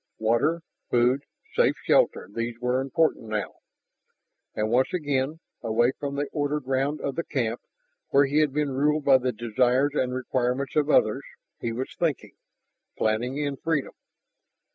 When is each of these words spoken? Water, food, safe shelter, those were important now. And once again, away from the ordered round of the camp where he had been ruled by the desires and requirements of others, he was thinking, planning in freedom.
Water, 0.17 0.63
food, 0.89 1.21
safe 1.53 1.75
shelter, 1.85 2.27
those 2.27 2.55
were 2.59 2.81
important 2.81 3.27
now. 3.29 3.57
And 4.55 4.71
once 4.71 4.91
again, 4.95 5.39
away 5.61 5.91
from 5.99 6.15
the 6.15 6.25
ordered 6.31 6.65
round 6.65 6.99
of 7.01 7.13
the 7.13 7.23
camp 7.23 7.61
where 8.09 8.25
he 8.25 8.39
had 8.39 8.51
been 8.51 8.71
ruled 8.71 9.05
by 9.05 9.19
the 9.19 9.31
desires 9.31 9.91
and 9.93 10.11
requirements 10.11 10.75
of 10.75 10.89
others, 10.89 11.21
he 11.59 11.71
was 11.71 11.93
thinking, 11.99 12.33
planning 12.97 13.37
in 13.37 13.57
freedom. 13.57 13.93